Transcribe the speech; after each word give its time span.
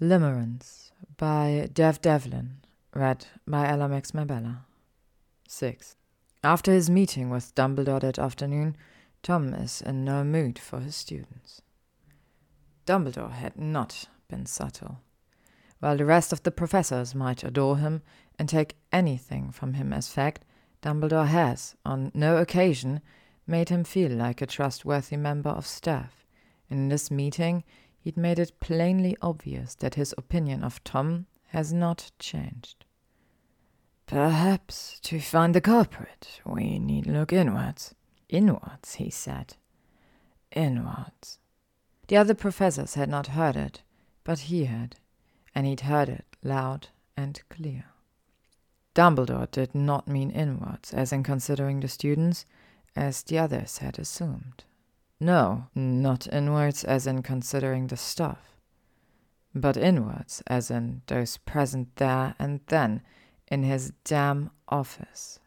Limerence 0.00 0.92
by 1.18 1.68
Dev 1.74 2.00
Devlin, 2.00 2.62
read 2.94 3.26
by 3.46 3.68
Ella 3.68 3.86
Mabella. 4.14 4.64
6. 5.46 5.94
After 6.42 6.72
his 6.72 6.88
meeting 6.88 7.28
with 7.28 7.54
Dumbledore 7.54 8.00
that 8.00 8.18
afternoon, 8.18 8.78
Tom 9.22 9.52
is 9.52 9.82
in 9.82 10.02
no 10.02 10.24
mood 10.24 10.58
for 10.58 10.80
his 10.80 10.96
students. 10.96 11.60
Dumbledore 12.86 13.32
had 13.32 13.58
not 13.58 14.06
been 14.26 14.46
subtle. 14.46 15.00
While 15.80 15.98
the 15.98 16.06
rest 16.06 16.32
of 16.32 16.44
the 16.44 16.50
professors 16.50 17.14
might 17.14 17.44
adore 17.44 17.76
him 17.76 18.00
and 18.38 18.48
take 18.48 18.76
anything 18.90 19.50
from 19.50 19.74
him 19.74 19.92
as 19.92 20.08
fact, 20.08 20.46
Dumbledore 20.80 21.26
has, 21.26 21.74
on 21.84 22.10
no 22.14 22.38
occasion, 22.38 23.02
made 23.46 23.68
him 23.68 23.84
feel 23.84 24.12
like 24.12 24.40
a 24.40 24.46
trustworthy 24.46 25.18
member 25.18 25.50
of 25.50 25.66
staff. 25.66 26.24
In 26.70 26.88
this 26.88 27.10
meeting, 27.10 27.64
he'd 28.00 28.16
made 28.16 28.38
it 28.38 28.58
plainly 28.60 29.16
obvious 29.22 29.74
that 29.76 29.94
his 29.94 30.14
opinion 30.16 30.64
of 30.64 30.82
Tom 30.84 31.26
has 31.48 31.72
not 31.72 32.10
changed. 32.18 32.84
Perhaps 34.06 34.98
to 35.00 35.20
find 35.20 35.54
the 35.54 35.60
culprit, 35.60 36.40
we 36.44 36.78
need 36.78 37.06
look 37.06 37.32
inwards. 37.32 37.94
Inwards, 38.28 38.94
he 38.94 39.10
said. 39.10 39.54
Inwards. 40.50 41.38
The 42.08 42.16
other 42.16 42.34
professors 42.34 42.94
had 42.94 43.08
not 43.08 43.28
heard 43.28 43.54
it, 43.54 43.82
but 44.24 44.40
he 44.40 44.64
had, 44.64 44.96
and 45.54 45.66
he'd 45.66 45.82
heard 45.82 46.08
it 46.08 46.24
loud 46.42 46.88
and 47.16 47.40
clear. 47.50 47.84
Dumbledore 48.94 49.50
did 49.50 49.74
not 49.74 50.08
mean 50.08 50.30
inwards, 50.30 50.92
as 50.92 51.12
in 51.12 51.22
considering 51.22 51.78
the 51.78 51.88
students, 51.88 52.44
as 52.96 53.22
the 53.22 53.38
others 53.38 53.78
had 53.78 53.98
assumed. 53.98 54.64
No, 55.20 55.66
not 55.74 56.26
inwards 56.32 56.82
as 56.82 57.06
in 57.06 57.22
considering 57.22 57.88
the 57.88 57.96
stuff, 57.96 58.56
but 59.54 59.76
inwards 59.76 60.42
as 60.46 60.70
in 60.70 61.02
those 61.08 61.36
present 61.36 61.94
there 61.96 62.34
and 62.38 62.60
then 62.68 63.02
in 63.48 63.62
his 63.62 63.92
damn 64.02 64.50
office, 64.68 65.38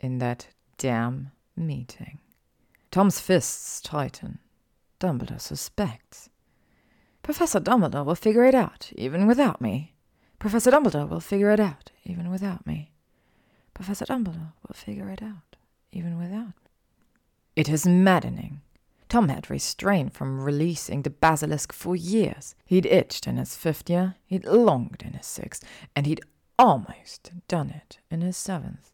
in 0.00 0.18
that 0.18 0.48
damn 0.78 1.30
meeting. 1.56 2.18
Tom's 2.90 3.20
fists 3.20 3.80
tighten. 3.80 4.40
Dumbledore 4.98 5.40
suspects. 5.40 6.28
Professor 7.22 7.60
Dumbledore 7.60 8.04
will 8.04 8.16
figure 8.16 8.44
it 8.44 8.54
out, 8.54 8.90
even 8.96 9.28
without 9.28 9.60
me. 9.60 9.94
Professor 10.40 10.72
Dumbledore 10.72 11.08
will 11.08 11.20
figure 11.20 11.50
it 11.50 11.60
out, 11.60 11.92
even 12.04 12.30
without 12.30 12.66
me. 12.66 12.90
Professor 13.74 14.06
Dumbledore 14.06 14.52
will 14.66 14.74
figure 14.74 15.08
it 15.08 15.22
out, 15.22 15.56
even 15.92 16.18
without 16.18 16.48
me. 16.48 16.70
It 17.54 17.68
is 17.68 17.86
maddening. 17.86 18.62
Tom 19.10 19.28
had 19.28 19.50
restrained 19.50 20.14
from 20.14 20.40
releasing 20.40 21.02
the 21.02 21.10
basilisk 21.10 21.72
for 21.72 21.96
years. 21.96 22.54
He'd 22.64 22.86
itched 22.86 23.26
in 23.26 23.38
his 23.38 23.56
fifth 23.56 23.90
year, 23.90 24.14
he'd 24.24 24.44
longed 24.44 25.02
in 25.04 25.14
his 25.14 25.26
sixth, 25.26 25.64
and 25.96 26.06
he'd 26.06 26.20
almost 26.58 27.32
done 27.48 27.70
it 27.70 27.98
in 28.08 28.20
his 28.20 28.36
seventh. 28.36 28.92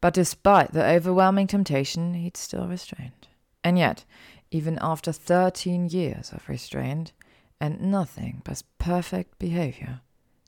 But 0.00 0.14
despite 0.14 0.72
the 0.72 0.86
overwhelming 0.86 1.48
temptation, 1.48 2.14
he'd 2.14 2.38
still 2.38 2.66
restrained. 2.66 3.28
And 3.62 3.78
yet, 3.78 4.06
even 4.50 4.78
after 4.80 5.12
thirteen 5.12 5.90
years 5.90 6.32
of 6.32 6.48
restraint, 6.48 7.12
and 7.60 7.78
nothing 7.78 8.40
but 8.44 8.62
perfect 8.78 9.38
behavior, 9.38 10.00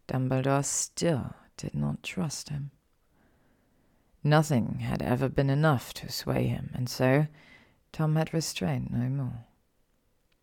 Dumbledore 0.08 0.64
still 0.64 1.34
did 1.58 1.74
not 1.74 2.02
trust 2.02 2.48
him. 2.48 2.70
Nothing 4.24 4.78
had 4.78 5.02
ever 5.02 5.28
been 5.28 5.50
enough 5.50 5.92
to 5.94 6.10
sway 6.10 6.46
him, 6.46 6.70
and 6.72 6.88
so 6.88 7.26
Tom 7.92 8.16
had 8.16 8.32
restrained 8.32 8.90
no 8.90 9.08
more. 9.08 9.44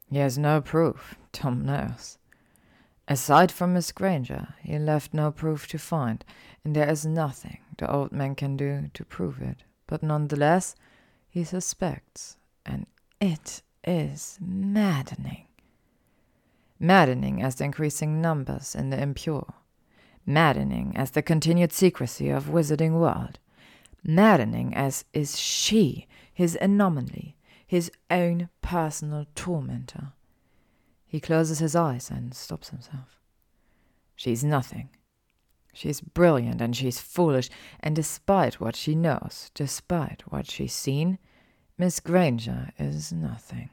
He 0.09 0.17
has 0.17 0.37
no 0.37 0.61
proof, 0.61 1.15
Tom 1.31 1.65
knows. 1.65 2.17
Aside 3.07 3.51
from 3.51 3.73
Miss 3.73 3.91
Granger, 3.91 4.55
he 4.61 4.77
left 4.77 5.13
no 5.13 5.31
proof 5.31 5.67
to 5.67 5.77
find, 5.77 6.25
and 6.63 6.75
there 6.75 6.89
is 6.89 7.05
nothing 7.05 7.59
the 7.77 7.89
old 7.89 8.11
man 8.11 8.35
can 8.35 8.57
do 8.57 8.89
to 8.93 9.05
prove 9.05 9.41
it. 9.41 9.63
But 9.85 10.03
nonetheless, 10.03 10.75
he 11.29 11.43
suspects, 11.43 12.37
and 12.65 12.85
it 13.21 13.61
is 13.83 14.37
maddening. 14.41 15.47
Maddening 16.79 17.41
as 17.41 17.55
the 17.55 17.63
increasing 17.63 18.21
numbers 18.21 18.75
in 18.75 18.89
the 18.89 19.01
impure. 19.01 19.53
Maddening 20.25 20.95
as 20.97 21.11
the 21.11 21.21
continued 21.21 21.71
secrecy 21.71 22.29
of 22.29 22.47
Wizarding 22.47 22.99
World. 22.99 23.39
Maddening 24.03 24.75
as 24.75 25.05
is 25.13 25.39
she, 25.39 26.07
his 26.33 26.57
anomaly, 26.59 27.36
his 27.67 27.91
own 28.09 28.49
personal 28.61 29.27
tormentor. 29.35 30.13
He 31.05 31.19
closes 31.19 31.59
his 31.59 31.75
eyes 31.75 32.09
and 32.09 32.33
stops 32.33 32.69
himself. 32.69 33.19
She's 34.15 34.43
nothing. 34.43 34.89
She's 35.73 36.01
brilliant 36.01 36.59
and 36.59 36.75
she's 36.75 36.99
foolish, 36.99 37.49
and 37.79 37.95
despite 37.95 38.59
what 38.59 38.75
she 38.75 38.95
knows, 38.95 39.51
despite 39.53 40.23
what 40.29 40.49
she's 40.49 40.73
seen, 40.73 41.19
Miss 41.77 41.99
Granger 41.99 42.71
is 42.79 43.13
nothing. 43.13 43.69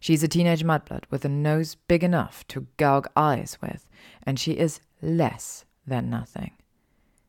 She's 0.00 0.22
a 0.22 0.28
teenage 0.28 0.62
mudblood 0.62 1.04
with 1.10 1.24
a 1.24 1.28
nose 1.28 1.74
big 1.74 2.04
enough 2.04 2.46
to 2.48 2.66
gouge 2.76 3.06
eyes 3.16 3.56
with, 3.62 3.88
and 4.22 4.38
she 4.38 4.52
is 4.52 4.80
less 5.00 5.64
than 5.86 6.10
nothing. 6.10 6.52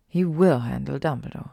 He 0.07 0.25
will 0.25 0.59
handle 0.59 0.99
Dumbledore. 0.99 1.51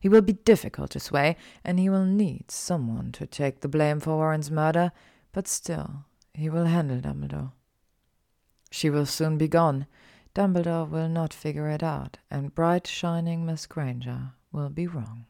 He 0.00 0.08
will 0.08 0.22
be 0.22 0.34
difficult 0.34 0.90
to 0.90 1.00
sway, 1.00 1.36
and 1.64 1.78
he 1.78 1.88
will 1.88 2.04
need 2.04 2.50
someone 2.50 3.12
to 3.12 3.26
take 3.26 3.60
the 3.60 3.68
blame 3.68 4.00
for 4.00 4.16
Warren's 4.16 4.50
murder, 4.50 4.92
but 5.32 5.48
still, 5.48 6.04
he 6.34 6.48
will 6.48 6.66
handle 6.66 7.00
Dumbledore. 7.00 7.52
She 8.70 8.90
will 8.90 9.06
soon 9.06 9.38
be 9.38 9.48
gone. 9.48 9.86
Dumbledore 10.34 10.88
will 10.88 11.08
not 11.08 11.32
figure 11.32 11.68
it 11.68 11.82
out, 11.82 12.18
and 12.30 12.54
bright 12.54 12.86
shining 12.86 13.46
Miss 13.46 13.66
Granger 13.66 14.32
will 14.52 14.68
be 14.68 14.86
wrong. 14.86 15.26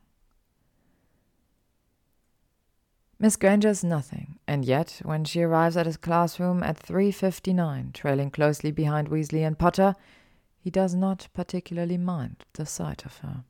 Miss 3.19 3.37
Granger 3.37 3.69
is 3.69 3.83
nothing, 3.83 4.39
and 4.47 4.65
yet 4.65 5.01
when 5.03 5.25
she 5.25 5.41
arrives 5.43 5.77
at 5.77 5.87
his 5.87 5.97
classroom 5.97 6.63
at 6.63 6.79
3.59, 6.79 7.95
trailing 7.95 8.31
closely 8.31 8.71
behind 8.71 9.09
Weasley 9.09 9.47
and 9.47 9.59
Potter, 9.59 9.95
he 10.59 10.71
does 10.71 10.95
not 10.95 11.29
particularly 11.33 11.97
mind 11.97 12.45
the 12.55 12.67
sight 12.67 13.07
of 13.07 13.19
her. 13.19 13.45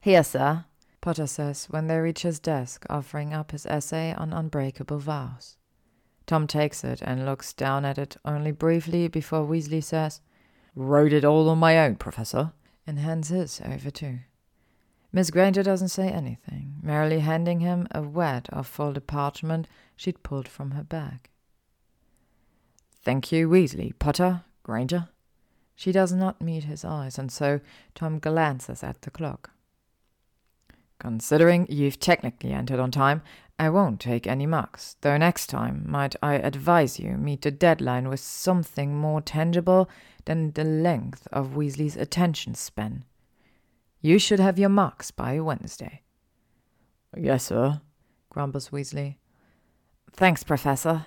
Here, 0.00 0.22
sir, 0.22 0.64
Potter 1.00 1.26
says 1.26 1.66
when 1.70 1.86
they 1.86 1.98
reach 1.98 2.22
his 2.22 2.38
desk, 2.38 2.84
offering 2.88 3.32
up 3.32 3.50
his 3.50 3.66
essay 3.66 4.14
on 4.14 4.32
unbreakable 4.32 4.98
vows. 4.98 5.56
Tom 6.26 6.46
takes 6.46 6.84
it 6.84 7.00
and 7.02 7.24
looks 7.24 7.52
down 7.52 7.84
at 7.84 7.98
it 7.98 8.16
only 8.24 8.52
briefly 8.52 9.08
before 9.08 9.46
Weasley 9.46 9.82
says, 9.82 10.20
Wrote 10.74 11.12
it 11.12 11.24
all 11.24 11.48
on 11.48 11.58
my 11.58 11.78
own, 11.78 11.96
Professor, 11.96 12.52
and 12.86 12.98
hands 12.98 13.28
his 13.28 13.60
over 13.64 13.90
too. 13.90 14.18
Miss 15.10 15.30
Granger 15.30 15.62
doesn't 15.62 15.88
say 15.88 16.08
anything, 16.10 16.74
merely 16.82 17.20
handing 17.20 17.60
him 17.60 17.88
a 17.90 18.02
wad 18.02 18.48
of 18.52 18.66
folded 18.66 19.06
parchment 19.06 19.66
she'd 19.96 20.22
pulled 20.22 20.46
from 20.46 20.72
her 20.72 20.84
bag. 20.84 21.30
Thank 23.02 23.32
you, 23.32 23.48
Weasley. 23.48 23.98
Potter, 23.98 24.42
Granger. 24.62 25.08
She 25.74 25.92
does 25.92 26.12
not 26.12 26.42
meet 26.42 26.64
his 26.64 26.84
eyes, 26.84 27.18
and 27.18 27.32
so 27.32 27.60
Tom 27.94 28.18
glances 28.18 28.82
at 28.82 29.00
the 29.02 29.10
clock. 29.10 29.52
Considering 30.98 31.66
you've 31.68 32.00
technically 32.00 32.52
entered 32.52 32.80
on 32.80 32.90
time, 32.90 33.22
I 33.58 33.70
won't 33.70 34.00
take 34.00 34.26
any 34.26 34.46
marks, 34.46 34.96
though 35.00 35.16
next 35.16 35.48
time 35.48 35.84
might 35.86 36.14
I 36.22 36.34
advise 36.34 36.98
you 36.98 37.16
meet 37.16 37.42
the 37.42 37.50
deadline 37.50 38.08
with 38.08 38.20
something 38.20 38.96
more 38.96 39.20
tangible 39.20 39.88
than 40.26 40.52
the 40.52 40.64
length 40.64 41.26
of 41.32 41.54
Weasley's 41.56 41.96
attention 41.96 42.54
span. 42.54 43.04
You 44.00 44.18
should 44.18 44.38
have 44.38 44.58
your 44.58 44.68
marks 44.68 45.10
by 45.10 45.40
Wednesday. 45.40 46.02
Yes, 47.16 47.44
sir, 47.46 47.80
grumbles 48.30 48.68
Weasley. 48.68 49.16
Thanks, 50.12 50.44
Professor. 50.44 51.06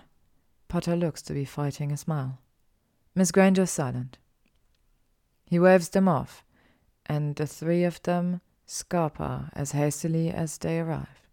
Potter 0.68 0.96
looks 0.96 1.22
to 1.24 1.34
be 1.34 1.46
fighting 1.46 1.92
a 1.92 1.98
smile. 1.98 2.40
Miss 3.14 3.32
Granger 3.32 3.64
is 3.64 3.72
silent. 3.72 4.18
He 5.46 5.60
waves 5.60 5.90
them 5.90 6.08
off, 6.08 6.46
and 7.06 7.36
the 7.36 7.46
three 7.46 7.84
of 7.84 8.02
them 8.04 8.42
scarper 8.72 9.50
as 9.54 9.74
hastily 9.74 10.30
as 10.30 10.58
they 10.58 10.80
arrive. 10.80 11.28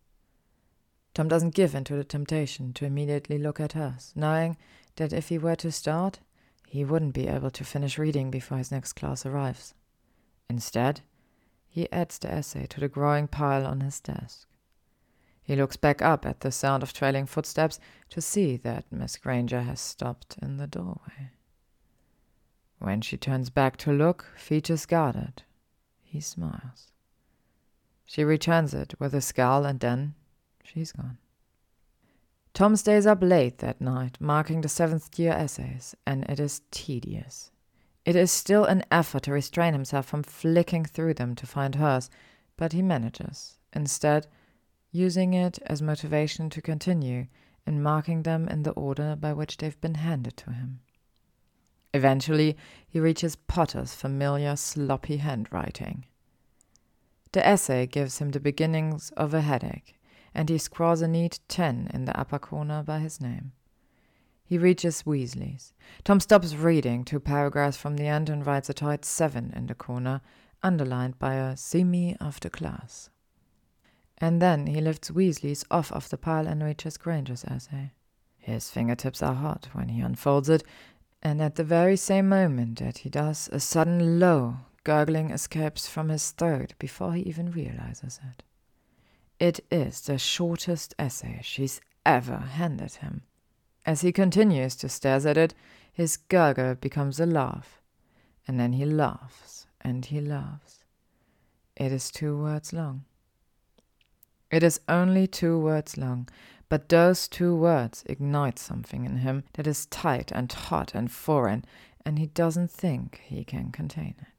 Tom 1.14 1.28
doesn't 1.28 1.54
give 1.54 1.74
in 1.74 1.84
to 1.84 1.94
the 1.94 2.04
temptation 2.04 2.72
to 2.72 2.84
immediately 2.84 3.38
look 3.38 3.60
at 3.60 3.72
hers, 3.72 4.12
knowing 4.16 4.56
that 4.96 5.12
if 5.12 5.28
he 5.28 5.38
were 5.38 5.56
to 5.56 5.70
start, 5.70 6.18
he 6.66 6.84
wouldn't 6.84 7.14
be 7.14 7.28
able 7.28 7.50
to 7.50 7.64
finish 7.64 7.96
reading 7.96 8.30
before 8.30 8.58
his 8.58 8.72
next 8.72 8.94
class 8.94 9.24
arrives. 9.24 9.74
Instead, 10.50 11.00
he 11.68 11.90
adds 11.92 12.18
the 12.18 12.30
essay 12.32 12.66
to 12.66 12.80
the 12.80 12.88
growing 12.88 13.28
pile 13.28 13.66
on 13.66 13.80
his 13.80 14.00
desk. 14.00 14.48
He 15.40 15.56
looks 15.56 15.76
back 15.76 16.02
up 16.02 16.26
at 16.26 16.40
the 16.40 16.52
sound 16.52 16.82
of 16.82 16.92
trailing 16.92 17.26
footsteps 17.26 17.78
to 18.10 18.20
see 18.20 18.56
that 18.58 18.84
Miss 18.90 19.16
Granger 19.16 19.62
has 19.62 19.80
stopped 19.80 20.36
in 20.42 20.56
the 20.56 20.66
doorway. 20.66 21.30
When 22.80 23.00
she 23.00 23.16
turns 23.16 23.48
back 23.48 23.76
to 23.78 23.92
look, 23.92 24.26
features 24.36 24.86
guarded, 24.86 25.42
he 26.02 26.20
smiles. 26.20 26.92
She 28.08 28.24
returns 28.24 28.72
it 28.72 28.94
with 28.98 29.12
a 29.12 29.20
scowl 29.20 29.66
and 29.66 29.80
then 29.80 30.14
she's 30.64 30.92
gone. 30.92 31.18
Tom 32.54 32.74
stays 32.74 33.06
up 33.06 33.18
late 33.20 33.58
that 33.58 33.82
night, 33.82 34.16
marking 34.18 34.62
the 34.62 34.68
seventh 34.68 35.18
year 35.18 35.32
essays, 35.32 35.94
and 36.06 36.24
it 36.24 36.40
is 36.40 36.62
tedious. 36.70 37.50
It 38.06 38.16
is 38.16 38.32
still 38.32 38.64
an 38.64 38.82
effort 38.90 39.24
to 39.24 39.32
restrain 39.32 39.74
himself 39.74 40.06
from 40.06 40.22
flicking 40.22 40.86
through 40.86 41.14
them 41.14 41.34
to 41.34 41.46
find 41.46 41.74
hers, 41.74 42.08
but 42.56 42.72
he 42.72 42.80
manages, 42.80 43.58
instead, 43.74 44.26
using 44.90 45.34
it 45.34 45.58
as 45.66 45.82
motivation 45.82 46.48
to 46.48 46.62
continue 46.62 47.26
and 47.66 47.82
marking 47.82 48.22
them 48.22 48.48
in 48.48 48.62
the 48.62 48.72
order 48.72 49.16
by 49.16 49.34
which 49.34 49.58
they've 49.58 49.80
been 49.82 49.96
handed 49.96 50.38
to 50.38 50.50
him. 50.50 50.80
Eventually, 51.92 52.56
he 52.88 52.98
reaches 52.98 53.36
Potter's 53.36 53.94
familiar 53.94 54.56
sloppy 54.56 55.18
handwriting. 55.18 56.06
The 57.32 57.46
essay 57.46 57.86
gives 57.86 58.18
him 58.18 58.30
the 58.30 58.40
beginnings 58.40 59.10
of 59.16 59.34
a 59.34 59.42
headache, 59.42 59.98
and 60.34 60.48
he 60.48 60.58
scrawls 60.58 61.02
a 61.02 61.08
neat 61.08 61.40
10 61.48 61.90
in 61.92 62.04
the 62.04 62.18
upper 62.18 62.38
corner 62.38 62.82
by 62.82 63.00
his 63.00 63.20
name. 63.20 63.52
He 64.44 64.56
reaches 64.56 65.02
Weasley's. 65.02 65.74
Tom 66.04 66.20
stops 66.20 66.54
reading 66.54 67.04
two 67.04 67.20
paragraphs 67.20 67.76
from 67.76 67.96
the 67.96 68.06
end 68.06 68.30
and 68.30 68.46
writes 68.46 68.70
a 68.70 68.74
tight 68.74 69.04
7 69.04 69.52
in 69.54 69.66
the 69.66 69.74
corner, 69.74 70.22
underlined 70.62 71.18
by 71.18 71.34
a 71.34 71.54
see 71.54 71.84
me 71.84 72.16
after 72.18 72.48
class. 72.48 73.10
And 74.16 74.40
then 74.40 74.66
he 74.66 74.80
lifts 74.80 75.10
Weasley's 75.10 75.66
off 75.70 75.92
of 75.92 76.08
the 76.08 76.16
pile 76.16 76.46
and 76.46 76.62
reaches 76.62 76.96
Granger's 76.96 77.44
essay. 77.44 77.92
His 78.38 78.70
fingertips 78.70 79.22
are 79.22 79.34
hot 79.34 79.68
when 79.72 79.90
he 79.90 80.00
unfolds 80.00 80.48
it, 80.48 80.64
and 81.22 81.42
at 81.42 81.56
the 81.56 81.64
very 81.64 81.96
same 81.96 82.28
moment 82.28 82.78
that 82.78 82.98
he 82.98 83.10
does, 83.10 83.50
a 83.52 83.60
sudden 83.60 84.18
low, 84.18 84.56
gurgling 84.88 85.28
escapes 85.28 85.86
from 85.86 86.08
his 86.08 86.30
throat 86.30 86.72
before 86.78 87.12
he 87.12 87.20
even 87.20 87.50
realizes 87.50 88.18
it. 88.26 88.42
It 89.38 89.60
is 89.70 90.00
the 90.00 90.16
shortest 90.16 90.94
essay 90.98 91.40
she's 91.42 91.82
ever 92.06 92.38
handed 92.38 92.94
him. 92.94 93.20
As 93.84 94.00
he 94.00 94.12
continues 94.12 94.74
to 94.76 94.88
stare 94.88 95.28
at 95.28 95.36
it, 95.36 95.52
his 95.92 96.16
gurgle 96.16 96.74
becomes 96.74 97.20
a 97.20 97.26
laugh, 97.26 97.82
and 98.46 98.58
then 98.58 98.72
he 98.72 98.86
laughs 98.86 99.66
and 99.82 100.06
he 100.06 100.22
laughs. 100.22 100.84
It 101.76 101.92
is 101.92 102.10
two 102.10 102.38
words 102.38 102.72
long. 102.72 103.04
It 104.50 104.62
is 104.62 104.80
only 104.88 105.26
two 105.26 105.58
words 105.58 105.98
long, 105.98 106.30
but 106.70 106.88
those 106.88 107.28
two 107.28 107.54
words 107.54 108.04
ignite 108.06 108.58
something 108.58 109.04
in 109.04 109.18
him 109.18 109.44
that 109.52 109.66
is 109.66 109.84
tight 109.84 110.32
and 110.32 110.50
hot 110.50 110.94
and 110.94 111.12
foreign, 111.12 111.66
and 112.06 112.18
he 112.18 112.28
doesn't 112.28 112.70
think 112.70 113.20
he 113.22 113.44
can 113.44 113.70
contain 113.70 114.14
it. 114.18 114.37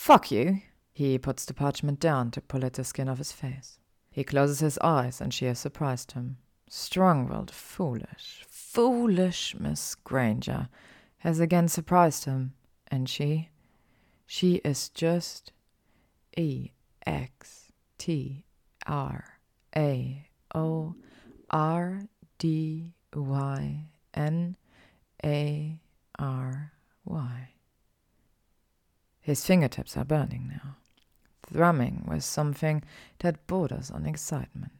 Fuck 0.00 0.30
you! 0.30 0.62
He 0.94 1.18
puts 1.18 1.44
the 1.44 1.52
parchment 1.52 2.00
down 2.00 2.30
to 2.30 2.40
pull 2.40 2.64
at 2.64 2.72
the 2.72 2.84
skin 2.84 3.06
of 3.06 3.18
his 3.18 3.32
face. 3.32 3.78
He 4.10 4.24
closes 4.24 4.60
his 4.60 4.78
eyes, 4.78 5.20
and 5.20 5.32
she 5.32 5.44
has 5.44 5.58
surprised 5.58 6.12
him. 6.12 6.38
Strong 6.70 7.28
willed, 7.28 7.50
foolish, 7.50 8.42
foolish 8.48 9.54
Miss 9.60 9.94
Granger 9.94 10.70
has 11.18 11.38
again 11.38 11.68
surprised 11.68 12.24
him, 12.24 12.54
and 12.88 13.10
she, 13.10 13.50
she 14.26 14.54
is 14.64 14.88
just 14.88 15.52
E 16.34 16.70
X 17.04 17.70
T 17.98 18.46
R 18.86 19.38
a 19.76 20.30
O 20.54 20.94
R 21.50 22.08
D 22.38 22.94
Y 23.14 23.84
N 24.14 24.56
A 25.22 25.78
R 26.18 26.72
Y. 27.04 27.48
His 29.30 29.46
fingertips 29.46 29.96
are 29.96 30.04
burning 30.04 30.48
now, 30.48 30.74
thrumming 31.46 32.04
with 32.04 32.24
something 32.24 32.82
that 33.20 33.46
borders 33.46 33.88
on 33.88 34.04
excitement. 34.04 34.72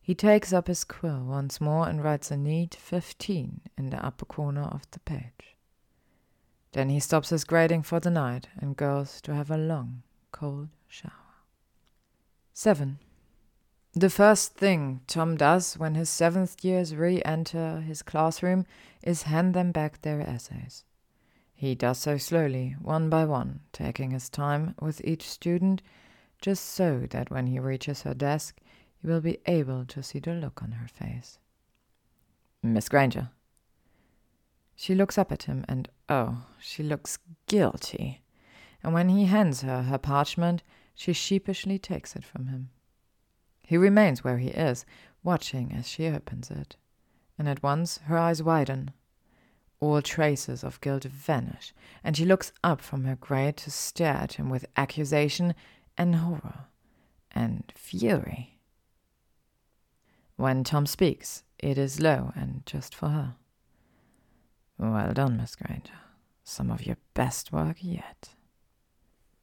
He 0.00 0.14
takes 0.14 0.52
up 0.52 0.68
his 0.68 0.84
quill 0.84 1.24
once 1.24 1.60
more 1.60 1.88
and 1.88 2.04
writes 2.04 2.30
a 2.30 2.36
neat 2.36 2.76
fifteen 2.76 3.62
in 3.76 3.90
the 3.90 3.96
upper 4.06 4.26
corner 4.26 4.62
of 4.62 4.88
the 4.92 5.00
page. 5.00 5.56
Then 6.70 6.88
he 6.88 7.00
stops 7.00 7.30
his 7.30 7.42
grading 7.42 7.82
for 7.82 7.98
the 7.98 8.12
night 8.12 8.46
and 8.60 8.76
goes 8.76 9.20
to 9.22 9.34
have 9.34 9.50
a 9.50 9.58
long, 9.58 10.04
cold 10.30 10.68
shower. 10.86 11.42
7. 12.54 13.00
The 13.92 14.08
first 14.08 14.54
thing 14.54 15.00
Tom 15.08 15.36
does 15.36 15.76
when 15.76 15.96
his 15.96 16.08
seventh 16.08 16.64
years 16.64 16.94
re 16.94 17.20
enter 17.24 17.80
his 17.80 18.02
classroom 18.02 18.66
is 19.02 19.22
hand 19.22 19.52
them 19.52 19.72
back 19.72 20.02
their 20.02 20.20
essays. 20.20 20.84
He 21.58 21.74
does 21.74 21.98
so 21.98 22.18
slowly, 22.18 22.76
one 22.80 23.10
by 23.10 23.24
one, 23.24 23.62
taking 23.72 24.12
his 24.12 24.28
time 24.28 24.76
with 24.80 25.04
each 25.04 25.28
student, 25.28 25.82
just 26.40 26.64
so 26.64 27.00
that 27.10 27.32
when 27.32 27.48
he 27.48 27.58
reaches 27.58 28.02
her 28.02 28.14
desk, 28.14 28.60
he 29.02 29.08
will 29.08 29.20
be 29.20 29.40
able 29.44 29.84
to 29.86 30.00
see 30.00 30.20
the 30.20 30.34
look 30.34 30.62
on 30.62 30.70
her 30.70 30.86
face. 30.86 31.40
Miss 32.62 32.88
Granger. 32.88 33.30
She 34.76 34.94
looks 34.94 35.18
up 35.18 35.32
at 35.32 35.42
him, 35.42 35.64
and 35.66 35.88
oh, 36.08 36.46
she 36.60 36.84
looks 36.84 37.18
guilty. 37.48 38.22
And 38.84 38.94
when 38.94 39.08
he 39.08 39.24
hands 39.24 39.62
her 39.62 39.82
her 39.82 39.98
parchment, 39.98 40.62
she 40.94 41.12
sheepishly 41.12 41.76
takes 41.76 42.14
it 42.14 42.24
from 42.24 42.46
him. 42.46 42.70
He 43.66 43.76
remains 43.76 44.22
where 44.22 44.38
he 44.38 44.50
is, 44.50 44.86
watching 45.24 45.72
as 45.72 45.88
she 45.88 46.06
opens 46.06 46.52
it, 46.52 46.76
and 47.36 47.48
at 47.48 47.64
once 47.64 47.98
her 48.04 48.16
eyes 48.16 48.44
widen. 48.44 48.92
All 49.80 50.02
traces 50.02 50.64
of 50.64 50.80
guilt 50.80 51.04
vanish, 51.04 51.72
and 52.02 52.16
she 52.16 52.24
looks 52.24 52.52
up 52.64 52.80
from 52.80 53.04
her 53.04 53.16
grate 53.16 53.58
to 53.58 53.70
stare 53.70 54.14
at 54.14 54.34
him 54.34 54.50
with 54.50 54.66
accusation 54.76 55.54
and 55.96 56.16
horror 56.16 56.66
and 57.30 57.72
fury. 57.76 58.58
When 60.36 60.64
Tom 60.64 60.86
speaks, 60.86 61.44
it 61.58 61.78
is 61.78 62.00
low 62.00 62.32
and 62.34 62.62
just 62.66 62.94
for 62.94 63.08
her. 63.08 63.36
Well 64.78 65.12
done, 65.12 65.36
Miss 65.36 65.56
Granger. 65.56 65.98
Some 66.44 66.70
of 66.70 66.86
your 66.86 66.96
best 67.14 67.52
work 67.52 67.78
yet. 67.80 68.30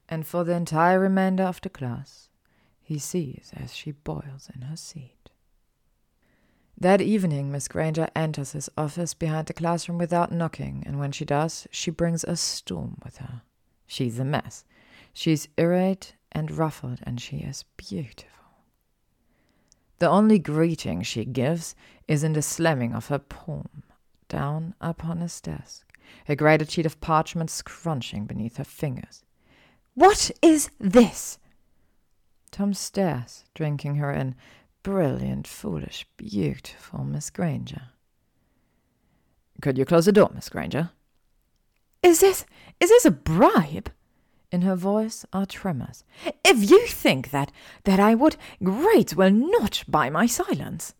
And 0.07 0.25
for 0.25 0.43
the 0.43 0.53
entire 0.53 0.99
remainder 0.99 1.43
of 1.43 1.59
the 1.61 1.69
class, 1.69 2.29
he 2.81 2.99
sees 2.99 3.51
as 3.55 3.75
she 3.75 3.91
boils 3.91 4.49
in 4.53 4.61
her 4.63 4.77
seat. 4.77 5.31
That 6.77 7.01
evening, 7.01 7.51
Miss 7.51 7.69
Granger 7.69 8.09
enters 8.15 8.51
his 8.51 8.69
office 8.77 9.13
behind 9.13 9.47
the 9.47 9.53
classroom 9.53 9.97
without 9.97 10.31
knocking, 10.31 10.83
and 10.85 10.99
when 10.99 11.13
she 11.13 11.23
does, 11.23 11.67
she 11.71 11.89
brings 11.89 12.23
a 12.25 12.35
storm 12.35 12.97
with 13.03 13.17
her. 13.17 13.43
She's 13.87 14.19
a 14.19 14.25
mess. 14.25 14.65
She's 15.13 15.47
irate 15.57 16.15
and 16.33 16.51
ruffled, 16.51 16.99
and 17.03 17.21
she 17.21 17.37
is 17.37 17.63
beautiful. 17.77 18.29
The 19.99 20.09
only 20.09 20.37
greeting 20.37 21.01
she 21.03 21.23
gives 21.23 21.75
is 22.07 22.23
in 22.23 22.33
the 22.33 22.41
slamming 22.41 22.93
of 22.93 23.07
her 23.07 23.19
palm 23.19 23.83
down 24.27 24.75
upon 24.81 25.19
his 25.19 25.39
desk, 25.39 25.87
a 26.27 26.35
graded 26.35 26.69
sheet 26.69 26.85
of 26.85 26.99
parchment 26.99 27.49
scrunching 27.49 28.25
beneath 28.25 28.57
her 28.57 28.65
fingers. 28.65 29.23
What 29.93 30.31
is 30.41 30.69
this? 30.77 31.39
Tom 32.51 32.73
stares, 32.73 33.45
drinking 33.53 33.95
her 33.95 34.11
in. 34.11 34.35
Brilliant, 34.85 35.47
foolish, 35.47 36.05
beautiful 36.15 37.03
Miss 37.03 37.31
Granger. 37.31 37.89
Could 39.59 39.79
you 39.79 39.83
close 39.83 40.05
the 40.05 40.11
door, 40.11 40.29
Miss 40.31 40.47
Granger? 40.47 40.91
Is 42.03 42.19
this 42.19 42.45
is 42.79 42.89
this 42.89 43.03
a 43.03 43.09
bribe? 43.09 43.91
In 44.51 44.61
her 44.61 44.75
voice 44.75 45.25
are 45.33 45.47
tremors. 45.47 46.03
If 46.43 46.69
you 46.69 46.85
think 46.85 47.31
that 47.31 47.51
that 47.85 47.99
I 47.99 48.13
would, 48.13 48.35
great 48.61 49.15
well 49.15 49.31
not 49.31 49.83
buy 49.87 50.11
my 50.11 50.27
silence. 50.27 50.93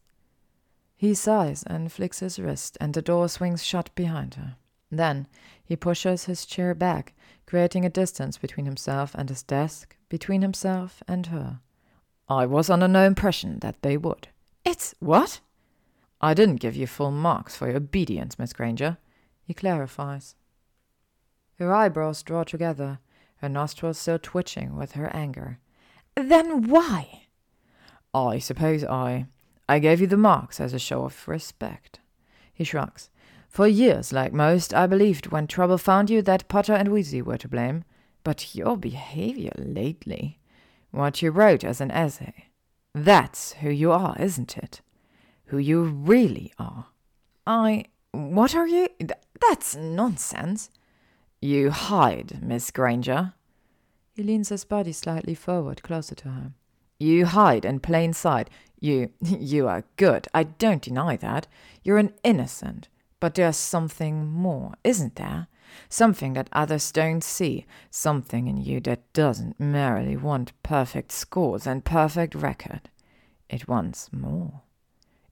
He 0.98 1.14
sighs 1.14 1.62
and 1.68 1.92
flicks 1.92 2.22
his 2.22 2.40
wrist, 2.40 2.80
and 2.82 2.96
the 2.96 3.04
door 3.04 3.30
swings 3.30 3.64
shut 3.64 3.94
behind 3.94 4.34
her. 4.34 4.56
Then 4.90 5.28
he 5.64 5.76
pushes 5.76 6.26
his 6.26 6.48
chair 6.48 6.74
back, 6.74 7.14
creating 7.46 7.86
a 7.86 7.92
distance 7.92 8.40
between 8.40 8.66
himself 8.66 9.14
and 9.14 9.30
his 9.30 9.44
desk, 9.44 9.96
between 10.10 10.42
himself 10.42 11.04
and 11.08 11.28
her. 11.28 11.60
I 12.28 12.46
was 12.46 12.70
under 12.70 12.88
no 12.88 13.06
impression 13.06 13.60
that 13.60 13.82
they 13.82 13.98
would. 13.98 14.30
It's 14.64 14.96
what? 15.00 15.42
I 16.22 16.34
didn't 16.34 16.56
give 16.56 16.76
you 16.76 16.88
full 16.88 17.12
marks 17.12 17.56
for 17.56 17.68
your 17.68 17.78
obedience, 17.78 18.40
Miss 18.40 18.54
Granger, 18.54 18.98
he 19.44 19.54
clarifies. 19.54 20.36
Her 21.60 21.74
eyebrows 21.74 22.24
draw 22.24 22.44
together, 22.44 23.00
her 23.38 23.50
nostrils 23.50 24.00
still 24.00 24.20
twitching 24.20 24.76
with 24.76 24.94
her 24.94 25.14
anger. 25.16 25.60
Then 26.16 26.68
why? 26.68 27.28
I 28.14 28.40
suppose 28.40 28.84
I. 28.84 29.28
I 29.68 29.80
gave 29.80 30.02
you 30.02 30.08
the 30.08 30.18
marks 30.18 30.60
as 30.60 30.74
a 30.74 30.80
show 30.80 31.04
of 31.06 31.28
respect. 31.28 32.00
He 32.54 32.64
shrugs. 32.64 33.10
For 33.50 33.68
years, 33.68 34.12
like 34.12 34.34
most, 34.34 34.74
I 34.74 34.88
believed 34.88 35.28
when 35.28 35.48
trouble 35.48 35.78
found 35.78 36.10
you 36.10 36.22
that 36.24 36.48
Potter 36.48 36.74
and 36.74 36.90
Weasley 36.90 37.22
were 37.22 37.38
to 37.38 37.48
blame. 37.48 37.84
But 38.24 38.56
your 38.56 38.76
behavior 38.78 39.52
lately, 39.58 40.40
what 40.96 41.22
you 41.22 41.32
wrote 41.32 41.64
as 41.64 41.82
an 41.82 41.92
essay, 41.92 42.48
that's 42.94 43.54
who 43.54 43.70
you 43.70 43.92
are, 43.92 44.16
isn't 44.20 44.58
it? 44.58 44.82
Who 45.46 45.58
you 45.58 45.84
really 45.84 46.54
are. 46.58 46.88
I. 47.46 47.86
What 48.12 48.56
are 48.56 48.68
you? 48.68 48.88
Th- 49.00 49.12
that's 49.42 49.76
nonsense. 49.76 50.70
You 51.42 51.70
hide, 51.70 52.42
Miss 52.42 52.72
Granger. 52.72 53.34
He 54.16 54.24
leans 54.24 54.50
his 54.50 54.64
body 54.64 54.94
slightly 54.94 55.36
forward, 55.36 55.84
closer 55.84 56.16
to 56.16 56.30
her. 56.30 56.52
You 56.98 57.26
hide 57.26 57.66
in 57.66 57.82
plain 57.82 58.14
sight. 58.14 58.50
You, 58.80 59.12
you 59.22 59.68
are 59.68 59.84
good. 59.98 60.28
I 60.34 60.44
don't 60.44 60.82
deny 60.82 61.18
that. 61.18 61.48
You're 61.84 61.98
an 61.98 62.14
innocent. 62.24 62.88
But 63.20 63.36
there's 63.36 63.58
something 63.58 64.28
more, 64.28 64.74
isn't 64.84 65.16
there? 65.16 65.48
Something 65.90 66.34
that 66.34 66.50
others 66.52 66.92
don't 66.92 67.24
see. 67.24 67.66
Something 67.90 68.48
in 68.48 68.58
you 68.58 68.80
that 68.82 69.12
doesn't 69.14 69.60
merely 69.60 70.18
want 70.18 70.54
perfect 70.64 71.12
scores 71.12 71.68
and 71.68 71.86
perfect 71.86 72.36
record. 72.36 72.90
It 73.50 73.68
wants 73.68 74.12
more. 74.12 74.62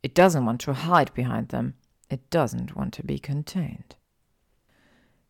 It 0.03 0.13
doesn't 0.13 0.45
want 0.45 0.61
to 0.61 0.73
hide 0.73 1.13
behind 1.13 1.49
them. 1.49 1.75
It 2.09 2.29
doesn't 2.29 2.75
want 2.75 2.93
to 2.95 3.03
be 3.03 3.17
contained. 3.17 3.95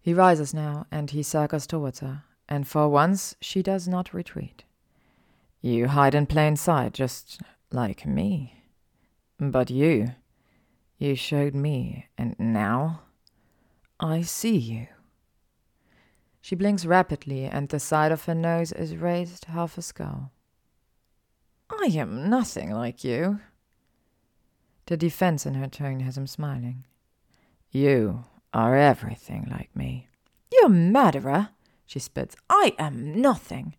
He 0.01 0.13
rises 0.13 0.53
now, 0.53 0.85
and 0.91 1.11
he 1.11 1.23
circles 1.23 1.65
towards 1.65 1.99
her, 1.99 2.23
and 2.49 2.67
for 2.67 2.89
once 2.89 3.35
she 3.39 3.63
does 3.63 3.87
not 3.87 4.13
retreat. 4.13 4.63
You 5.61 5.87
hide 5.87 6.13
in 6.13 6.25
plain 6.25 6.57
sight, 6.57 6.91
just 6.93 7.39
like 7.71 8.05
me. 8.05 8.65
But 9.39 9.69
you, 9.69 10.15
you 10.97 11.15
showed 11.15 11.55
me, 11.55 12.07
and 12.17 12.35
now 12.37 13.03
I 13.99 14.23
see 14.23 14.57
you. 14.57 14.87
She 16.43 16.55
blinks 16.55 16.85
rapidly, 16.85 17.45
and 17.45 17.69
the 17.69 17.79
side 17.79 18.11
of 18.11 18.25
her 18.25 18.35
nose 18.35 18.73
is 18.73 18.97
raised 18.97 19.45
half 19.45 19.77
a 19.77 19.81
skull. 19.81 20.33
I 21.69 21.85
am 21.93 22.29
nothing 22.29 22.69
like 22.71 23.05
you. 23.05 23.39
The 24.87 24.97
defense 24.97 25.45
in 25.45 25.53
her 25.53 25.69
tone 25.69 26.01
has 26.01 26.17
him 26.17 26.27
smiling. 26.27 26.83
You 27.71 28.25
are 28.53 28.75
everything 28.75 29.47
like 29.49 29.73
me. 29.73 30.09
You 30.51 30.67
murderer, 30.67 31.51
she 31.85 31.99
spits. 31.99 32.35
I 32.49 32.75
am 32.77 33.21
nothing. 33.21 33.77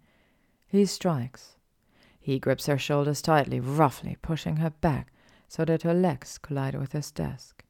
He 0.67 0.87
strikes. 0.87 1.57
He 2.19 2.39
grips 2.39 2.65
her 2.65 2.79
shoulders 2.79 3.21
tightly, 3.21 3.61
roughly, 3.61 4.17
pushing 4.23 4.57
her 4.57 4.71
back 4.71 5.13
so 5.49 5.67
that 5.67 5.83
her 5.83 5.93
legs 5.93 6.39
collide 6.39 6.77
with 6.77 6.93
his 6.93 7.11
desk. 7.11 7.63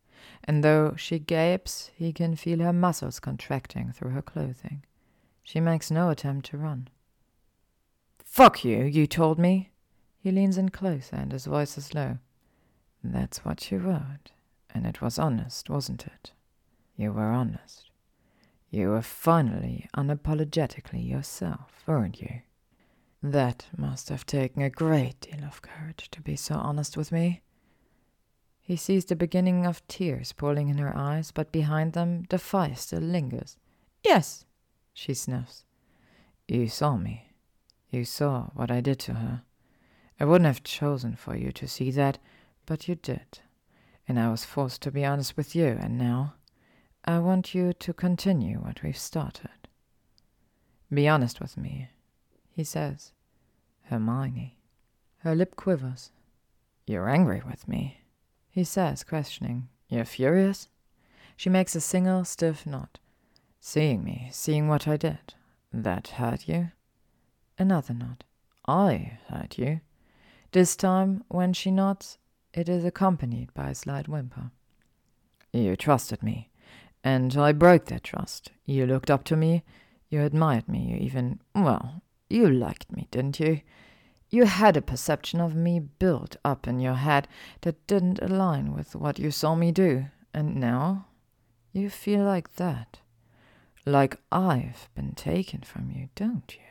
And 0.44 0.62
though 0.62 0.94
she 0.96 1.18
gapes, 1.18 1.90
he 1.94 2.12
can 2.12 2.36
feel 2.36 2.60
her 2.60 2.72
muscles 2.72 3.20
contracting 3.20 3.92
through 3.92 4.10
her 4.10 4.22
clothing. 4.22 4.84
She 5.42 5.60
makes 5.60 5.90
no 5.90 6.10
attempt 6.10 6.46
to 6.46 6.58
run. 6.58 6.88
Fuck 8.24 8.64
you, 8.64 8.84
you 8.84 9.06
told 9.06 9.38
me. 9.38 9.70
He 10.18 10.30
leans 10.30 10.58
in 10.58 10.70
closer 10.70 11.16
and 11.16 11.32
his 11.32 11.44
voice 11.44 11.76
is 11.78 11.94
low. 11.94 12.18
That's 13.02 13.44
what 13.44 13.70
you 13.70 13.78
wrote, 13.78 14.32
and 14.74 14.86
it 14.86 15.02
was 15.02 15.18
honest, 15.18 15.68
wasn't 15.68 16.06
it? 16.06 16.32
You 16.96 17.12
were 17.12 17.30
honest. 17.30 17.90
You 18.70 18.88
were 18.88 19.02
finally 19.02 19.86
unapologetically 19.96 21.08
yourself, 21.08 21.84
weren't 21.86 22.20
you? 22.20 22.40
That 23.22 23.66
must 23.76 24.08
have 24.08 24.26
taken 24.26 24.62
a 24.62 24.70
great 24.70 25.20
deal 25.20 25.44
of 25.44 25.62
courage 25.62 26.10
to 26.10 26.20
be 26.20 26.34
so 26.34 26.56
honest 26.56 26.96
with 26.96 27.12
me. 27.12 27.42
He 28.64 28.76
sees 28.76 29.04
the 29.04 29.14
beginning 29.14 29.66
of 29.66 29.86
tears 29.88 30.32
pooling 30.32 30.70
in 30.70 30.78
her 30.78 30.96
eyes, 30.96 31.30
but 31.30 31.52
behind 31.52 31.92
them 31.92 32.24
the 32.30 32.38
fire 32.38 32.74
still 32.74 33.02
lingers. 33.02 33.58
Yes, 34.02 34.46
she 34.94 35.12
sniffs. 35.12 35.64
You 36.48 36.68
saw 36.68 36.96
me. 36.96 37.34
You 37.90 38.06
saw 38.06 38.46
what 38.54 38.70
I 38.70 38.80
did 38.80 38.98
to 39.00 39.14
her. 39.14 39.42
I 40.18 40.24
wouldn't 40.24 40.46
have 40.46 40.64
chosen 40.64 41.14
for 41.14 41.36
you 41.36 41.52
to 41.52 41.68
see 41.68 41.90
that, 41.90 42.18
but 42.64 42.88
you 42.88 42.94
did. 42.94 43.40
And 44.08 44.18
I 44.18 44.30
was 44.30 44.46
forced 44.46 44.80
to 44.82 44.90
be 44.90 45.04
honest 45.04 45.36
with 45.36 45.54
you, 45.54 45.76
and 45.78 45.98
now 45.98 46.36
I 47.04 47.18
want 47.18 47.54
you 47.54 47.74
to 47.74 47.92
continue 47.92 48.60
what 48.60 48.82
we've 48.82 48.96
started. 48.96 49.68
Be 50.90 51.06
honest 51.06 51.38
with 51.38 51.58
me, 51.58 51.90
he 52.50 52.64
says. 52.64 53.12
Hermione. 53.82 54.56
Her 55.18 55.34
lip 55.34 55.54
quivers. 55.54 56.12
You're 56.86 57.10
angry 57.10 57.42
with 57.46 57.68
me, 57.68 58.00
he 58.54 58.62
says, 58.62 59.02
questioning. 59.02 59.66
You're 59.88 60.04
furious? 60.04 60.68
She 61.36 61.50
makes 61.50 61.74
a 61.74 61.80
single 61.80 62.24
stiff 62.24 62.64
nod. 62.64 63.00
Seeing 63.58 64.04
me, 64.04 64.28
seeing 64.30 64.68
what 64.68 64.86
I 64.86 64.96
did, 64.96 65.34
that 65.72 66.06
hurt 66.06 66.46
you? 66.46 66.70
Another 67.58 67.92
nod. 67.92 68.22
I 68.68 69.18
hurt 69.28 69.58
you. 69.58 69.80
This 70.52 70.76
time, 70.76 71.24
when 71.26 71.52
she 71.52 71.72
nods, 71.72 72.18
it 72.52 72.68
is 72.68 72.84
accompanied 72.84 73.52
by 73.54 73.70
a 73.70 73.74
slight 73.74 74.06
whimper. 74.06 74.52
You 75.52 75.74
trusted 75.74 76.22
me, 76.22 76.50
and 77.02 77.36
I 77.36 77.50
broke 77.50 77.86
that 77.86 78.04
trust. 78.04 78.52
You 78.66 78.86
looked 78.86 79.10
up 79.10 79.24
to 79.24 79.36
me, 79.36 79.64
you 80.10 80.20
admired 80.22 80.68
me, 80.68 80.78
you 80.92 80.96
even, 80.98 81.40
well, 81.56 82.02
you 82.30 82.48
liked 82.48 82.92
me, 82.92 83.08
didn't 83.10 83.40
you? 83.40 83.62
You 84.34 84.46
had 84.46 84.76
a 84.76 84.82
perception 84.82 85.40
of 85.40 85.54
me 85.54 85.78
built 85.78 86.34
up 86.44 86.66
in 86.66 86.80
your 86.80 86.94
head 86.94 87.28
that 87.60 87.86
didn't 87.86 88.18
align 88.20 88.74
with 88.74 88.96
what 88.96 89.20
you 89.20 89.30
saw 89.30 89.54
me 89.54 89.70
do, 89.70 90.06
and 90.34 90.56
now 90.56 91.06
you 91.72 91.88
feel 91.88 92.24
like 92.24 92.56
that. 92.56 92.98
Like 93.86 94.18
I've 94.32 94.88
been 94.96 95.12
taken 95.12 95.60
from 95.60 95.92
you, 95.92 96.08
don't 96.16 96.52
you? 96.52 96.64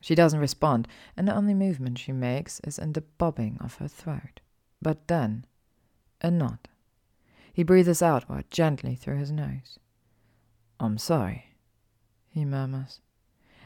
She 0.00 0.16
doesn't 0.16 0.40
respond, 0.40 0.88
and 1.16 1.28
the 1.28 1.34
only 1.36 1.54
movement 1.54 2.00
she 2.00 2.10
makes 2.10 2.58
is 2.64 2.76
in 2.76 2.94
the 2.94 3.02
bobbing 3.02 3.58
of 3.60 3.76
her 3.76 3.86
throat. 3.86 4.40
But 4.82 5.06
then, 5.06 5.46
a 6.20 6.28
nod. 6.28 6.58
He 7.52 7.62
breathes 7.62 8.02
outward 8.02 8.50
gently 8.50 8.96
through 8.96 9.18
his 9.18 9.30
nose. 9.30 9.78
I'm 10.80 10.98
sorry, 10.98 11.54
he 12.30 12.44
murmurs. 12.44 13.00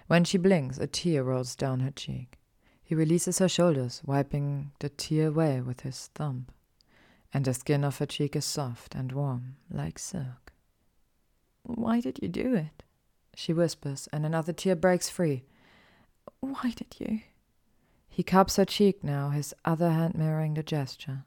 When 0.08 0.24
she 0.24 0.36
blinks, 0.36 0.76
a 0.76 0.86
tear 0.86 1.24
rolls 1.24 1.56
down 1.56 1.80
her 1.80 1.90
cheek. 1.90 2.38
He 2.84 2.94
releases 2.94 3.38
her 3.38 3.48
shoulders, 3.48 4.02
wiping 4.04 4.72
the 4.78 4.90
tear 4.90 5.28
away 5.28 5.62
with 5.62 5.80
his 5.80 6.10
thumb, 6.14 6.46
and 7.32 7.46
the 7.46 7.54
skin 7.54 7.82
of 7.82 7.96
her 7.98 8.06
cheek 8.06 8.36
is 8.36 8.44
soft 8.44 8.94
and 8.94 9.10
warm, 9.10 9.56
like 9.70 9.98
silk. 9.98 10.52
Why 11.62 12.00
did 12.00 12.18
you 12.20 12.28
do 12.28 12.54
it? 12.54 12.82
She 13.34 13.54
whispers, 13.54 14.06
and 14.12 14.26
another 14.26 14.52
tear 14.52 14.76
breaks 14.76 15.08
free. 15.08 15.44
Why 16.40 16.74
did 16.76 16.96
you? 16.98 17.20
He 18.08 18.22
cups 18.22 18.56
her 18.56 18.66
cheek 18.66 19.02
now, 19.02 19.30
his 19.30 19.54
other 19.64 19.90
hand 19.90 20.14
mirroring 20.14 20.54
the 20.54 20.62
gesture, 20.62 21.24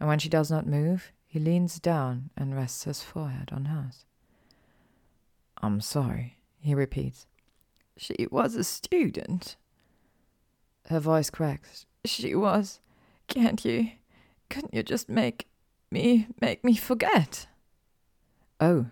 and 0.00 0.08
when 0.08 0.18
she 0.18 0.28
does 0.28 0.50
not 0.50 0.66
move, 0.66 1.12
he 1.26 1.38
leans 1.38 1.78
down 1.78 2.30
and 2.36 2.56
rests 2.56 2.84
his 2.84 3.02
forehead 3.02 3.50
on 3.52 3.66
hers. 3.66 4.04
I'm 5.62 5.80
sorry, 5.80 6.38
he 6.60 6.74
repeats. 6.74 7.26
She 7.96 8.26
was 8.30 8.56
a 8.56 8.64
student. 8.64 9.56
Her 10.88 11.00
voice 11.00 11.30
cracks. 11.30 11.86
She 12.04 12.34
was. 12.34 12.80
Can't 13.26 13.64
you? 13.64 13.90
Couldn't 14.48 14.74
you 14.74 14.82
just 14.82 15.08
make 15.08 15.46
me 15.90 16.28
make 16.40 16.64
me 16.64 16.74
forget? 16.74 17.46
Oh. 18.60 18.86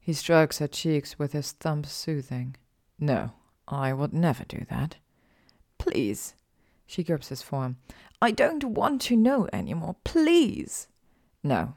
He 0.00 0.12
strokes 0.12 0.58
her 0.58 0.68
cheeks 0.68 1.18
with 1.18 1.32
his 1.32 1.52
thumb 1.52 1.84
soothing. 1.84 2.56
No, 2.98 3.32
I 3.66 3.94
would 3.94 4.12
never 4.12 4.44
do 4.44 4.66
that. 4.68 4.96
Please. 5.78 6.34
She 6.86 7.02
grips 7.02 7.28
his 7.28 7.40
form. 7.40 7.78
I 8.20 8.30
don't 8.30 8.64
want 8.64 9.00
to 9.02 9.16
know 9.16 9.48
any 9.52 9.72
more. 9.72 9.96
Please. 10.04 10.88
No. 11.42 11.74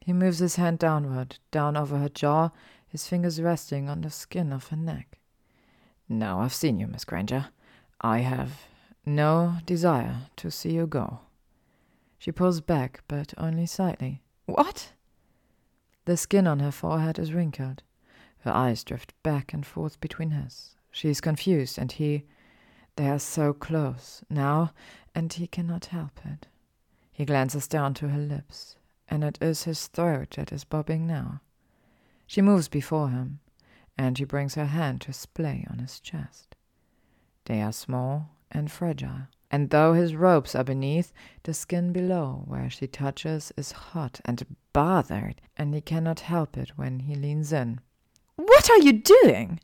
He 0.00 0.14
moves 0.14 0.38
his 0.38 0.56
hand 0.56 0.78
downward, 0.78 1.38
down 1.50 1.76
over 1.76 1.98
her 1.98 2.08
jaw, 2.08 2.50
his 2.86 3.06
fingers 3.06 3.42
resting 3.42 3.90
on 3.90 4.00
the 4.00 4.10
skin 4.10 4.52
of 4.52 4.68
her 4.68 4.76
neck. 4.76 5.18
No, 6.08 6.40
I've 6.40 6.54
seen 6.54 6.78
you, 6.78 6.86
Miss 6.86 7.04
Granger. 7.04 7.48
I 8.00 8.18
have 8.18 8.62
no 9.04 9.56
desire 9.66 10.28
to 10.36 10.50
see 10.50 10.74
you 10.74 10.86
go. 10.86 11.20
She 12.18 12.30
pulls 12.30 12.60
back, 12.60 13.02
but 13.08 13.34
only 13.36 13.66
slightly. 13.66 14.22
What? 14.46 14.92
The 16.04 16.16
skin 16.16 16.46
on 16.46 16.60
her 16.60 16.70
forehead 16.70 17.18
is 17.18 17.32
wrinkled. 17.32 17.82
Her 18.40 18.52
eyes 18.52 18.84
drift 18.84 19.14
back 19.22 19.52
and 19.52 19.66
forth 19.66 20.00
between 20.00 20.30
his. 20.30 20.76
She 20.90 21.08
is 21.08 21.20
confused, 21.20 21.78
and 21.78 21.90
he. 21.90 22.24
They 22.96 23.08
are 23.08 23.18
so 23.18 23.52
close 23.52 24.22
now, 24.30 24.72
and 25.14 25.32
he 25.32 25.46
cannot 25.46 25.86
help 25.86 26.20
it. 26.24 26.46
He 27.12 27.24
glances 27.24 27.66
down 27.66 27.94
to 27.94 28.08
her 28.08 28.18
lips, 28.18 28.76
and 29.08 29.24
it 29.24 29.38
is 29.40 29.64
his 29.64 29.88
throat 29.88 30.36
that 30.36 30.52
is 30.52 30.64
bobbing 30.64 31.06
now. 31.06 31.40
She 32.26 32.42
moves 32.42 32.68
before 32.68 33.10
him, 33.10 33.40
and 33.96 34.18
he 34.18 34.24
brings 34.24 34.54
her 34.54 34.66
hand 34.66 35.00
to 35.02 35.12
splay 35.12 35.66
on 35.70 35.78
his 35.78 35.98
chest. 35.98 36.54
They 37.48 37.62
are 37.62 37.72
small 37.72 38.28
and 38.52 38.70
fragile, 38.70 39.28
and 39.50 39.70
though 39.70 39.94
his 39.94 40.14
robes 40.14 40.54
are 40.54 40.64
beneath, 40.64 41.14
the 41.44 41.54
skin 41.54 41.94
below 41.94 42.44
where 42.44 42.68
she 42.68 42.86
touches 42.86 43.54
is 43.56 43.72
hot 43.72 44.20
and 44.26 44.44
bothered, 44.74 45.40
and 45.56 45.74
he 45.74 45.80
cannot 45.80 46.20
help 46.20 46.58
it 46.58 46.76
when 46.76 47.00
he 47.00 47.14
leans 47.14 47.50
in. 47.50 47.80
What 48.36 48.68
are 48.68 48.80
you 48.80 48.92
doing? 48.92 49.60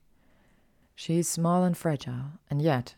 She 0.95 1.19
is 1.19 1.29
small 1.29 1.63
and 1.63 1.77
fragile, 1.77 2.39
and 2.49 2.63
yet, 2.63 2.95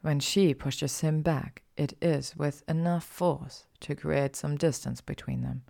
when 0.00 0.20
she 0.20 0.54
pushes 0.54 1.00
him 1.00 1.22
back, 1.22 1.62
it 1.76 1.94
is 2.00 2.36
with 2.36 2.62
enough 2.68 3.02
force 3.02 3.66
to 3.80 3.96
create 3.96 4.36
some 4.36 4.56
distance 4.56 5.00
between 5.00 5.42
them. 5.42 5.64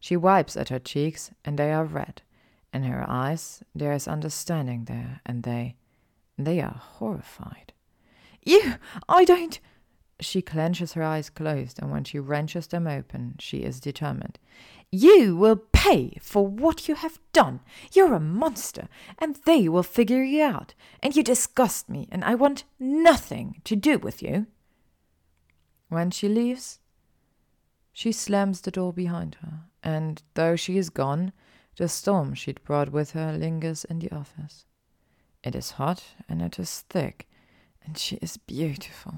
She 0.00 0.18
wipes 0.18 0.54
at 0.54 0.68
her 0.68 0.78
cheeks, 0.78 1.30
and 1.46 1.58
they 1.58 1.72
are 1.72 1.86
red. 1.86 2.20
In 2.74 2.82
her 2.82 3.08
eyes, 3.08 3.62
there 3.74 3.94
is 3.94 4.06
understanding 4.06 4.84
there, 4.84 5.22
and 5.24 5.44
they. 5.44 5.76
they 6.36 6.60
are 6.60 6.78
horrified. 6.78 7.72
You! 8.46 8.76
I 9.08 9.24
don't. 9.24 9.58
She 10.20 10.40
clenches 10.40 10.94
her 10.94 11.02
eyes 11.02 11.28
closed, 11.28 11.78
and 11.78 11.90
when 11.90 12.04
she 12.04 12.18
wrenches 12.18 12.68
them 12.68 12.86
open, 12.86 13.34
she 13.38 13.58
is 13.58 13.80
determined. 13.80 14.38
You 14.90 15.36
will 15.36 15.56
pay 15.56 16.16
for 16.22 16.46
what 16.46 16.88
you 16.88 16.94
have 16.94 17.18
done. 17.32 17.60
You're 17.92 18.14
a 18.14 18.20
monster, 18.20 18.88
and 19.18 19.36
they 19.44 19.68
will 19.68 19.82
figure 19.82 20.22
you 20.22 20.42
out. 20.42 20.74
And 21.02 21.14
you 21.14 21.22
disgust 21.22 21.90
me, 21.90 22.08
and 22.10 22.24
I 22.24 22.34
want 22.36 22.64
nothing 22.78 23.60
to 23.64 23.76
do 23.76 23.98
with 23.98 24.22
you. 24.22 24.46
When 25.88 26.10
she 26.10 26.28
leaves, 26.28 26.78
she 27.92 28.12
slams 28.12 28.60
the 28.60 28.70
door 28.70 28.92
behind 28.92 29.38
her, 29.42 29.64
and 29.82 30.22
though 30.34 30.56
she 30.56 30.78
is 30.78 30.88
gone, 30.88 31.32
the 31.76 31.88
storm 31.88 32.32
she'd 32.34 32.62
brought 32.62 32.90
with 32.90 33.10
her 33.10 33.32
lingers 33.32 33.84
in 33.84 33.98
the 33.98 34.12
office. 34.12 34.64
It 35.42 35.54
is 35.54 35.72
hot, 35.72 36.02
and 36.28 36.40
it 36.40 36.58
is 36.58 36.80
thick, 36.88 37.28
and 37.86 37.96
she 37.96 38.16
is 38.16 38.36
beautiful. 38.36 39.14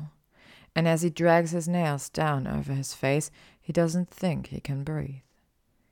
And 0.77 0.87
as 0.87 1.03
he 1.03 1.11
drags 1.11 1.51
his 1.51 1.67
nails 1.67 2.09
down 2.09 2.47
over 2.47 2.73
his 2.73 2.95
face, 2.95 3.31
he 3.61 3.73
doesn't 3.73 4.11
think 4.11 4.49
he 4.49 4.61
can 4.61 4.85
breathe. 4.85 5.23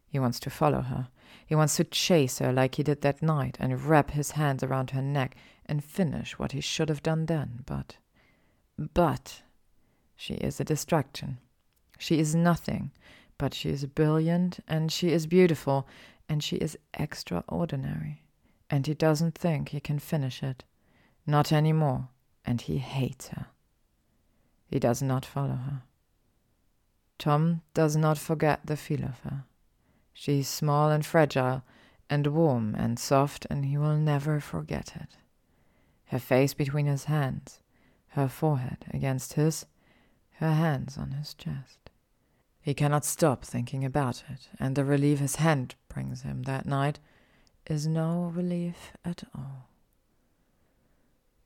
He 0.09 0.19
wants 0.19 0.39
to 0.41 0.51
follow 0.51 0.83
her. 0.83 1.09
He 1.45 1.55
wants 1.55 1.77
to 1.77 1.85
chase 1.85 2.39
her 2.39 2.53
like 2.53 2.77
he 2.77 2.83
did 2.83 3.01
that 3.01 3.23
night 3.23 3.57
and 3.59 3.83
wrap 3.83 4.13
his 4.13 4.33
hands 4.33 4.63
around 4.63 4.91
her 4.91 5.03
neck 5.03 5.37
and 5.65 5.83
finish 5.83 6.39
what 6.39 6.53
he 6.53 6.61
should 6.61 6.89
have 6.89 7.03
done 7.03 7.27
then. 7.27 7.65
But, 7.67 7.97
but, 8.95 9.43
she 10.15 10.35
is 10.35 10.61
a 10.61 10.65
distraction. 10.65 11.39
She 11.99 12.21
is 12.21 12.35
nothing, 12.35 12.93
but 13.39 13.55
she 13.55 13.71
is 13.71 13.87
brilliant 13.87 14.61
and 14.69 14.93
she 14.93 15.13
is 15.13 15.27
beautiful 15.27 15.89
and 16.29 16.43
she 16.43 16.57
is 16.57 16.79
extraordinary. 16.95 18.23
And 18.69 18.87
he 18.87 18.95
doesn't 18.95 19.37
think 19.37 19.71
he 19.71 19.81
can 19.81 19.99
finish 19.99 20.43
it. 20.43 20.65
Not 21.27 21.53
any 21.53 21.73
more, 21.73 22.09
and 22.47 22.63
he 22.63 22.79
hates 22.79 23.29
her. 23.29 23.47
He 24.71 24.79
does 24.79 25.03
not 25.03 25.25
follow 25.25 25.57
her. 25.57 25.83
Tom 27.19 27.63
does 27.75 27.97
not 27.97 28.19
forget 28.19 28.61
the 28.65 28.77
feel 28.77 29.05
of 29.05 29.19
her. 29.21 29.45
She 30.13 30.41
is 30.41 30.49
small 30.49 30.91
and 30.91 31.05
fragile, 31.05 31.63
and 32.09 32.27
warm 32.29 32.75
and 32.75 32.99
soft, 32.99 33.47
and 33.51 33.67
he 33.67 33.77
will 33.77 33.97
never 33.97 34.41
forget 34.41 34.95
it. 34.97 35.17
Her 36.07 36.19
face 36.19 36.55
between 36.55 36.87
his 36.87 37.05
hands, 37.05 37.61
her 38.09 38.29
forehead 38.29 38.87
against 38.95 39.35
his, 39.35 39.67
her 40.35 40.53
hands 40.53 40.97
on 40.97 41.13
his 41.13 41.35
chest. 41.35 41.91
He 42.61 42.75
cannot 42.75 43.05
stop 43.05 43.45
thinking 43.45 43.85
about 43.85 44.25
it, 44.29 44.49
and 44.59 44.77
the 44.77 44.85
relief 44.85 45.19
his 45.19 45.37
hand 45.37 45.75
brings 45.89 46.23
him 46.23 46.45
that 46.45 46.67
night 46.67 47.01
is 47.67 47.87
no 47.87 48.33
relief 48.35 48.93
at 49.05 49.25
all. 49.35 49.69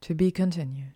To 0.03 0.15
be 0.15 0.31
continued. 0.31 0.95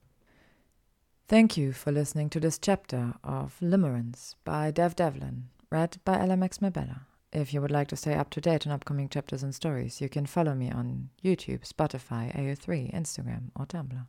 Thank 1.29 1.57
you 1.59 1.73
for 1.73 1.93
listening 1.93 2.31
to 2.31 2.41
this 2.41 2.59
chapter 2.59 3.15
of 3.23 3.57
Limerence 3.61 4.35
by 4.45 4.71
Dev 4.71 4.97
Devlin, 4.97 5.51
read 5.71 5.99
by 6.05 6.17
LMX 6.17 6.63
Mabella. 6.63 7.03
If 7.31 7.53
you 7.53 7.61
would 7.61 7.71
like 7.71 7.89
to 7.89 7.97
stay 7.97 8.15
up 8.15 8.31
to 8.31 8.41
date 8.41 8.67
on 8.67 8.73
upcoming 8.73 9.11
chapters 9.11 9.43
and 9.43 9.55
stories, 9.55 10.01
you 10.01 10.09
can 10.09 10.25
follow 10.25 10.55
me 10.55 10.71
on 10.71 11.11
YouTube, 11.23 11.69
Spotify, 11.69 12.35
AO3, 12.35 12.95
Instagram, 12.95 13.51
or 13.55 13.67
Tumblr. 13.67 14.07